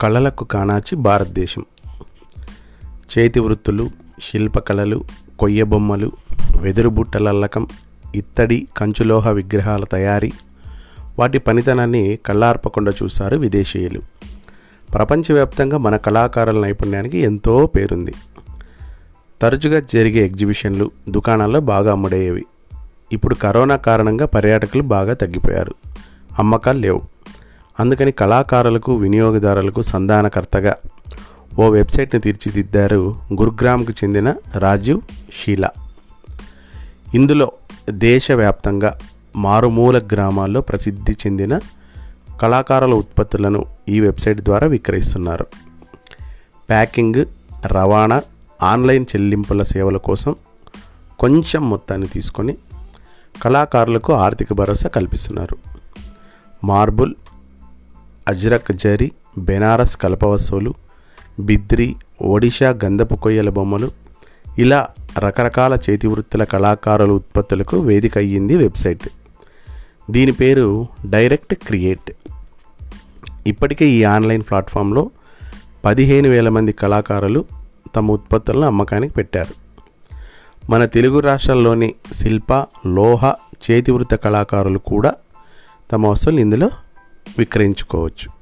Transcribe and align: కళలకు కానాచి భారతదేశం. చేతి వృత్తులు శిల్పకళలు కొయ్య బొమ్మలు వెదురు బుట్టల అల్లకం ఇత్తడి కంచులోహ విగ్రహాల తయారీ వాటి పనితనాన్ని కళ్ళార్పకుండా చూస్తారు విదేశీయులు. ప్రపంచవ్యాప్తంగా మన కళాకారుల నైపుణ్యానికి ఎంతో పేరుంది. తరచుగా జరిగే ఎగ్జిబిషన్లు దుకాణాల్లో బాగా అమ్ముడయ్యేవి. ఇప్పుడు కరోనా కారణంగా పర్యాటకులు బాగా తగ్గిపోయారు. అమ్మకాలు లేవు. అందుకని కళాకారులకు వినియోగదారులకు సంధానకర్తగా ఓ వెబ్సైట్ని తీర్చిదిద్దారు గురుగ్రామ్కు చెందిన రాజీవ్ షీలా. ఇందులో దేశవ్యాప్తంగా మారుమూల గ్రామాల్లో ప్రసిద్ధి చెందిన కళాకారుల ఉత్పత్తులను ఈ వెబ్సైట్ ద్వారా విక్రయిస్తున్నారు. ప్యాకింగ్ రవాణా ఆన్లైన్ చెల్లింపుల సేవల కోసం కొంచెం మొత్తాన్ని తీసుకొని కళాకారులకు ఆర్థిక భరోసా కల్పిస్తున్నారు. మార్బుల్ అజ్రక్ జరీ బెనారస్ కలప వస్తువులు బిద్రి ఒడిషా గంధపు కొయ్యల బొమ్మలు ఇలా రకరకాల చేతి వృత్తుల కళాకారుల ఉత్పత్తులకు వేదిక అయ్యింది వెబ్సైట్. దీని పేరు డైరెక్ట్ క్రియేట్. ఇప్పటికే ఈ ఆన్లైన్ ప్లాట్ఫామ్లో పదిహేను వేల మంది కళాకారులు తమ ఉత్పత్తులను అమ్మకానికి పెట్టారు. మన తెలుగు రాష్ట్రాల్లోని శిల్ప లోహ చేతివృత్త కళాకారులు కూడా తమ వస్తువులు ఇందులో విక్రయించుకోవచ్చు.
కళలకు 0.00 0.44
కానాచి 0.44 0.96
భారతదేశం. 0.96 1.64
చేతి 3.18 3.40
వృత్తులు 3.40 3.90
శిల్పకళలు 4.30 5.04
కొయ్య 5.38 5.62
బొమ్మలు 5.62 6.12
వెదురు 6.60 6.88
బుట్టల 6.88 7.28
అల్లకం 7.28 7.66
ఇత్తడి 8.14 8.66
కంచులోహ 8.76 9.30
విగ్రహాల 9.30 9.84
తయారీ 9.84 10.32
వాటి 11.18 11.38
పనితనాన్ని 11.38 12.18
కళ్ళార్పకుండా 12.26 12.92
చూస్తారు 13.02 13.36
విదేశీయులు. 13.36 14.02
ప్రపంచవ్యాప్తంగా 14.94 15.78
మన 15.78 15.96
కళాకారుల 15.96 16.60
నైపుణ్యానికి 16.60 17.18
ఎంతో 17.18 17.66
పేరుంది. 17.66 18.14
తరచుగా 19.42 19.80
జరిగే 19.80 20.24
ఎగ్జిబిషన్లు 20.24 20.90
దుకాణాల్లో 21.08 21.60
బాగా 21.60 21.92
అమ్ముడయ్యేవి. 21.92 22.46
ఇప్పుడు 23.12 23.34
కరోనా 23.34 23.76
కారణంగా 23.76 24.26
పర్యాటకులు 24.26 24.82
బాగా 24.82 25.14
తగ్గిపోయారు. 25.14 25.74
అమ్మకాలు 26.38 26.78
లేవు. 26.78 27.02
అందుకని 27.80 28.12
కళాకారులకు 28.12 28.94
వినియోగదారులకు 28.94 29.82
సంధానకర్తగా 29.82 30.76
ఓ 31.58 31.68
వెబ్సైట్ని 31.68 32.20
తీర్చిదిద్దారు 32.20 33.14
గురుగ్రామ్కు 33.32 33.92
చెందిన 33.92 34.34
రాజీవ్ 34.58 35.00
షీలా. 35.10 35.70
ఇందులో 37.14 37.52
దేశవ్యాప్తంగా 37.90 38.98
మారుమూల 39.36 39.98
గ్రామాల్లో 39.98 40.60
ప్రసిద్ధి 40.60 41.12
చెందిన 41.12 41.60
కళాకారుల 42.40 42.94
ఉత్పత్తులను 42.94 43.66
ఈ 43.88 44.00
వెబ్సైట్ 44.00 44.40
ద్వారా 44.40 44.66
విక్రయిస్తున్నారు. 44.66 45.46
ప్యాకింగ్ 46.68 47.24
రవాణా 47.66 48.22
ఆన్లైన్ 48.62 49.06
చెల్లింపుల 49.16 49.62
సేవల 49.62 49.96
కోసం 49.96 50.34
కొంచెం 51.18 51.70
మొత్తాన్ని 51.70 52.06
తీసుకొని 52.06 52.56
కళాకారులకు 53.42 54.12
ఆర్థిక 54.12 54.52
భరోసా 54.52 54.88
కల్పిస్తున్నారు. 54.88 55.56
మార్బుల్ 56.64 57.14
అజ్రక్ 58.28 58.72
జరీ 58.72 59.10
బెనారస్ 59.38 59.96
కలప 59.96 60.24
వస్తువులు 60.24 60.74
బిద్రి 61.40 61.96
ఒడిషా 62.22 62.78
గంధపు 62.84 63.14
కొయ్యల 63.16 63.50
బొమ్మలు 63.50 63.90
ఇలా 64.58 64.88
రకరకాల 65.18 65.78
చేతి 65.90 66.06
వృత్తుల 66.06 66.44
కళాకారుల 66.44 67.10
ఉత్పత్తులకు 67.10 67.80
వేదిక 67.80 68.18
అయ్యింది 68.18 68.56
వెబ్సైట్. 68.56 69.08
దీని 70.10 70.32
పేరు 70.32 70.86
డైరెక్ట్ 71.10 71.54
క్రియేట్. 71.54 72.12
ఇప్పటికే 73.46 73.86
ఈ 73.86 74.04
ఆన్లైన్ 74.04 74.42
ప్లాట్ఫామ్లో 74.42 75.10
పదిహేను 75.84 76.28
వేల 76.28 76.48
మంది 76.48 76.72
కళాకారులు 76.72 77.44
తమ 77.96 78.10
ఉత్పత్తులను 78.10 78.66
అమ్మకానికి 78.66 79.14
పెట్టారు. 79.14 79.54
మన 80.70 80.84
తెలుగు 80.84 81.20
రాష్ట్రాల్లోని 81.20 81.94
శిల్ప 82.12 82.66
లోహ 82.86 83.34
చేతివృత్త 83.70 84.14
కళాకారులు 84.14 84.78
కూడా 84.78 85.14
తమ 85.92 86.06
వస్తువులు 86.06 86.40
ఇందులో 86.40 86.70
విక్రయించుకోవచ్చు. 87.38 88.37